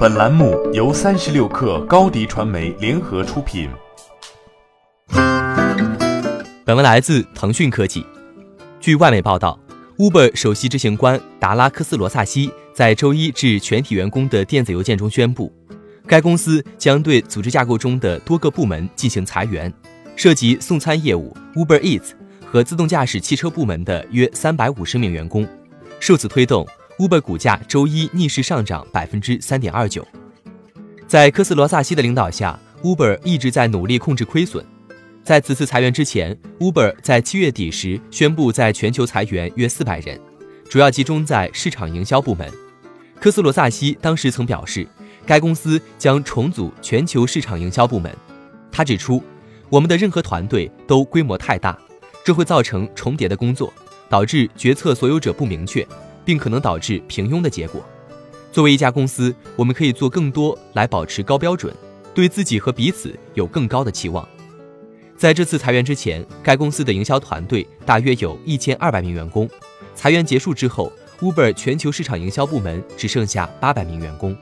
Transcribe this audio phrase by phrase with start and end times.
[0.00, 3.68] 本栏目由三十六氪高低传媒联合出品。
[6.64, 8.06] 本文来自腾讯科技。
[8.80, 9.60] 据外媒报道
[9.98, 15.52] ，Uber 首席执行官达拉克斯罗萨西在周一致全体员工的电子邮件中宣布，
[16.06, 19.70] 该公司将对组织架构中的多个部门进行裁员，
[20.16, 22.12] 涉及送餐业务 Uber Eats
[22.46, 25.46] 和自动驾驶汽车部门的约三百五十名员工。
[25.98, 26.66] 受此推动。
[27.00, 30.06] Uber 股价周一逆势上涨百分之三点二九，
[31.06, 34.62] 在科斯罗萨西的领导下，Uber 一直在努力控制亏损。
[35.24, 40.20] 在此次裁员之前，Uber 在七月底时宣布在全球裁员约四百人，
[40.68, 42.46] 主要集中在市场营销部门。
[43.18, 44.86] 科斯罗萨西当时曾表示，
[45.24, 48.14] 该公司将重组全球市场营销部门。
[48.70, 49.22] 他指出，
[49.70, 51.78] 我们的任何团队都规模太大，
[52.22, 53.72] 这会造成重叠的工作，
[54.10, 55.86] 导致决策所有者不明确。
[56.24, 57.84] 并可能导致平庸的结果。
[58.52, 61.74] 作为一家公司，我们可以做更多来保持高标准，
[62.12, 64.26] 对自己和彼此有更高的期望。
[65.16, 69.48] 在这次裁员之前，该公司的营销团队大约有一千二百名员工。
[69.94, 74.36] 裁员结束之后，Uber 全球市场营销部门只剩下八百名员工。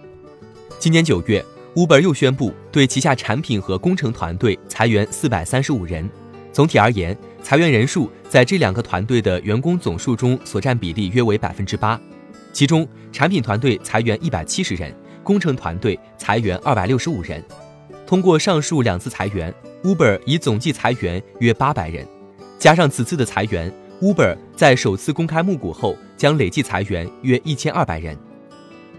[0.79, 6.09] 今年九月，Uber 又宣布对旗下产品和工程团队裁员四百三十五人。
[6.53, 11.99] 总体而言，裁员人数在这两个团队的员工总数中所占比例约为百分之八，
[12.53, 17.43] 其中产品团队裁员一百七十人，工程团队裁员二百六十五人。
[18.07, 22.07] 通过上述两次裁员，Uber 已总计裁员约八百人，
[22.59, 28.17] 加上此次的裁员，Uber 在首次公开募股后将累计裁员约一千二百人。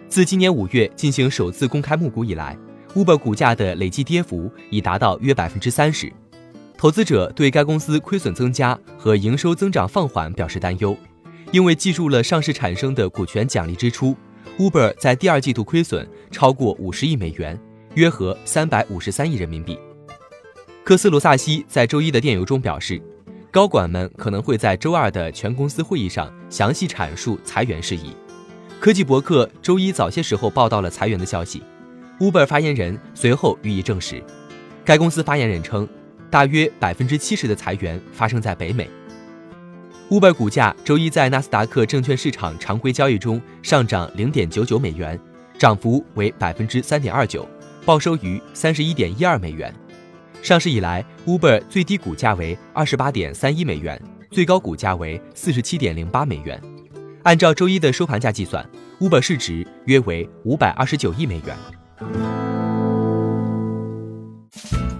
[0.07, 2.57] 自今年五月进行首次公开募股以来
[2.95, 6.11] ，Uber 股价的累计跌幅已达到约百分之三十。
[6.79, 10.95] 投资者对该公司亏损增加和营收增长放缓表示担忧，
[11.51, 14.15] 因为计入了上市产生的股权奖励支出
[14.57, 17.59] ，Uber 在第二季度亏损超过五十亿美元，
[17.95, 19.77] 约合三百五十三亿人民币。
[20.85, 23.01] 科斯罗萨西在周一的电邮中表示，
[23.51, 28.15] 高管们可能会在周二的全公司会议上详细阐述裁员事宜。
[28.79, 31.61] 科技博客周一早些时候报道了裁员的消息
[32.21, 34.23] ，Uber 发言人随后予以证实。
[34.85, 35.85] 该公司发言人称。
[36.29, 38.89] 大约百分之七十的裁员发生在北美。
[40.09, 45.19] Uber 股价周一在纳斯达克证券市场常规交易中上涨零点九九美元，
[45.57, 47.47] 涨幅为百分之三点二九，
[47.85, 49.73] 报收于三十一点一二美元。
[50.41, 54.01] 上市以来，Uber 最低股价为二十八点三一美元，
[54.31, 56.59] 最高股价为四十七点零八美元。
[57.23, 58.67] 按照周一的收盘价计算
[58.99, 61.55] ，Uber 市值约为五百二十九亿美元。